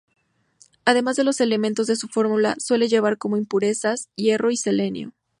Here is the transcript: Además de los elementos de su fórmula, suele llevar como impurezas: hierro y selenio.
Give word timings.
Además 0.83 1.15
de 1.15 1.23
los 1.23 1.41
elementos 1.41 1.85
de 1.85 1.95
su 1.95 2.07
fórmula, 2.07 2.55
suele 2.57 2.87
llevar 2.87 3.19
como 3.19 3.37
impurezas: 3.37 4.09
hierro 4.15 4.49
y 4.49 4.57
selenio. 4.57 5.13